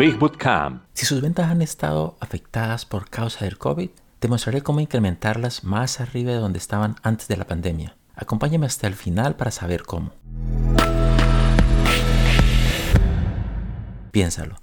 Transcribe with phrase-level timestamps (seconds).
[0.00, 0.84] Big Bootcamp.
[0.94, 6.00] Si sus ventas han estado afectadas por causa del COVID, te mostraré cómo incrementarlas más
[6.00, 7.98] arriba de donde estaban antes de la pandemia.
[8.14, 10.12] Acompáñame hasta el final para saber cómo.
[14.10, 14.56] Piénsalo.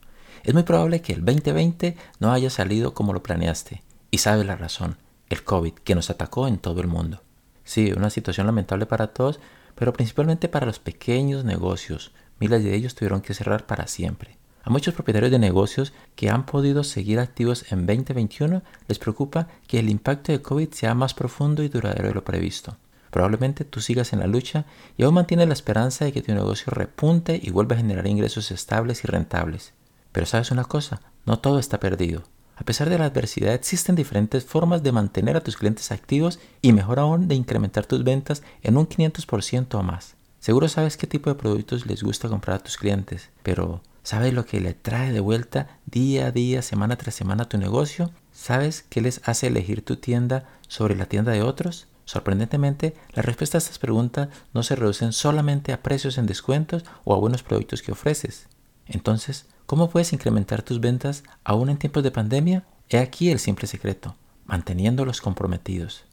[0.43, 3.83] Es muy probable que el 2020 no haya salido como lo planeaste.
[4.09, 4.97] Y sabes la razón,
[5.29, 7.21] el COVID, que nos atacó en todo el mundo.
[7.63, 9.39] Sí, una situación lamentable para todos,
[9.75, 12.11] pero principalmente para los pequeños negocios.
[12.39, 14.39] Miles de ellos tuvieron que cerrar para siempre.
[14.67, 19.79] A muchos propietarios de negocios que han podido seguir activos en 2021 les preocupa que
[19.79, 22.75] el impacto de COVID sea más profundo y duradero de lo previsto.
[23.09, 24.65] Probablemente tú sigas en la lucha
[24.97, 28.51] y aún mantienes la esperanza de que tu negocio repunte y vuelva a generar ingresos
[28.51, 29.71] estables y rentables.
[30.11, 32.23] Pero sabes una cosa, no todo está perdido.
[32.57, 36.73] A pesar de la adversidad, existen diferentes formas de mantener a tus clientes activos y
[36.73, 40.15] mejor aún de incrementar tus ventas en un 500% o más.
[40.41, 44.45] Seguro sabes qué tipo de productos les gusta comprar a tus clientes, pero ¿Sabes lo
[44.45, 48.09] que le trae de vuelta día a día, semana tras semana tu negocio?
[48.31, 51.87] ¿Sabes qué les hace elegir tu tienda sobre la tienda de otros?
[52.05, 57.13] Sorprendentemente, las respuestas a estas preguntas no se reducen solamente a precios en descuentos o
[57.13, 58.47] a buenos productos que ofreces.
[58.85, 62.63] Entonces, ¿cómo puedes incrementar tus ventas aún en tiempos de pandemia?
[62.87, 66.05] He aquí el simple secreto, manteniéndolos comprometidos.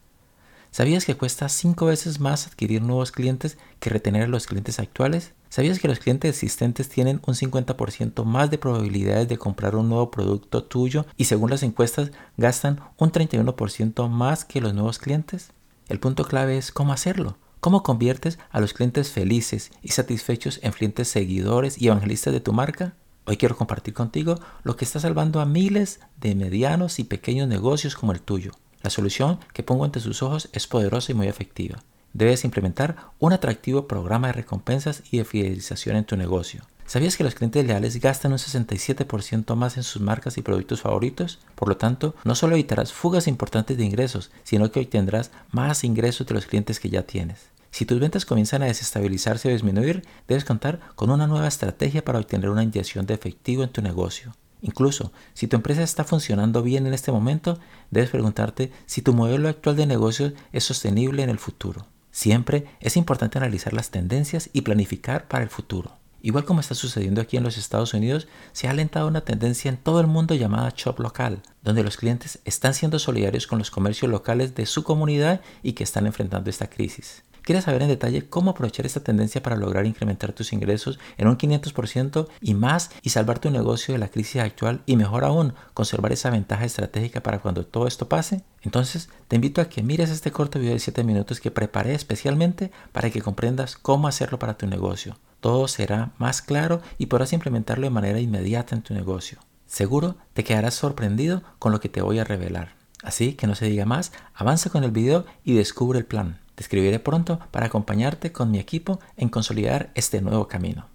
[0.72, 5.32] ¿Sabías que cuesta 5 veces más adquirir nuevos clientes que retener a los clientes actuales?
[5.54, 10.10] ¿Sabías que los clientes existentes tienen un 50% más de probabilidades de comprar un nuevo
[10.10, 15.52] producto tuyo y según las encuestas gastan un 31% más que los nuevos clientes?
[15.88, 17.36] El punto clave es cómo hacerlo.
[17.60, 22.52] ¿Cómo conviertes a los clientes felices y satisfechos en clientes seguidores y evangelistas de tu
[22.52, 22.96] marca?
[23.24, 27.94] Hoy quiero compartir contigo lo que está salvando a miles de medianos y pequeños negocios
[27.94, 28.50] como el tuyo.
[28.82, 31.78] La solución que pongo ante sus ojos es poderosa y muy efectiva.
[32.14, 36.62] Debes implementar un atractivo programa de recompensas y de fidelización en tu negocio.
[36.86, 41.40] ¿Sabías que los clientes leales gastan un 67% más en sus marcas y productos favoritos?
[41.56, 46.24] Por lo tanto, no solo evitarás fugas importantes de ingresos, sino que obtendrás más ingresos
[46.28, 47.46] de los clientes que ya tienes.
[47.72, 52.20] Si tus ventas comienzan a desestabilizarse o disminuir, debes contar con una nueva estrategia para
[52.20, 54.36] obtener una inyección de efectivo en tu negocio.
[54.62, 57.58] Incluso si tu empresa está funcionando bien en este momento,
[57.90, 61.88] debes preguntarte si tu modelo actual de negocio es sostenible en el futuro.
[62.14, 65.96] Siempre es importante analizar las tendencias y planificar para el futuro.
[66.22, 69.76] Igual como está sucediendo aquí en los Estados Unidos, se ha alentado una tendencia en
[69.76, 74.12] todo el mundo llamada shop local, donde los clientes están siendo solidarios con los comercios
[74.12, 77.24] locales de su comunidad y que están enfrentando esta crisis.
[77.44, 81.36] ¿Quieres saber en detalle cómo aprovechar esta tendencia para lograr incrementar tus ingresos en un
[81.36, 86.12] 500% y más y salvar tu negocio de la crisis actual y mejor aún conservar
[86.12, 88.42] esa ventaja estratégica para cuando todo esto pase?
[88.62, 92.72] Entonces te invito a que mires este corto video de 7 minutos que preparé especialmente
[92.92, 95.18] para que comprendas cómo hacerlo para tu negocio.
[95.40, 99.38] Todo será más claro y podrás implementarlo de manera inmediata en tu negocio.
[99.66, 102.76] Seguro te quedarás sorprendido con lo que te voy a revelar.
[103.02, 106.43] Así que no se diga más, avanza con el video y descubre el plan.
[106.54, 110.86] Te escribiré pronto para acompañarte con mi equipo en consolidar este nuevo camino.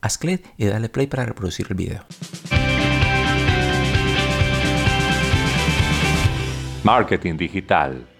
[0.00, 2.04] Haz clic y dale play para reproducir el video.
[6.84, 8.17] Marketing digital.